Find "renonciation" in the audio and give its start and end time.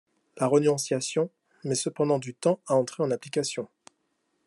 0.47-1.29